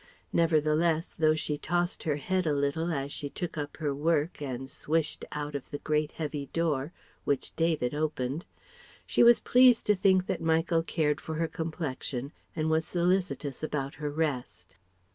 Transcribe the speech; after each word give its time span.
Nevertheless, 0.33 1.13
though 1.13 1.35
she 1.35 1.59
tossed 1.59 2.01
her 2.05 2.15
head 2.15 2.47
a 2.47 2.55
little 2.55 2.91
as 2.91 3.11
she 3.11 3.29
took 3.29 3.55
up 3.55 3.77
her 3.77 3.93
"work" 3.93 4.41
and 4.41 4.67
swished 4.67 5.23
out 5.31 5.53
of 5.53 5.69
the 5.69 5.77
great 5.77 6.13
heavy 6.13 6.47
door 6.47 6.91
which 7.23 7.55
David 7.55 7.93
opened 7.93 8.43
she 9.05 9.21
was 9.21 9.39
pleased 9.39 9.85
to 9.85 9.93
think 9.95 10.25
that 10.25 10.41
Michael 10.41 10.81
cared 10.81 11.21
for 11.21 11.35
her 11.35 11.47
complexion 11.47 12.31
and 12.55 12.71
was 12.71 12.83
solicitous 12.83 13.61
about 13.61 13.93
her 14.01 14.09
rest. 14.09 14.75